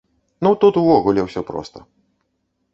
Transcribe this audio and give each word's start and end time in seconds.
Ну 0.47 0.51
тут 0.63 0.79
увогуле 0.83 1.27
ўсё 1.27 1.45
проста. 1.53 1.87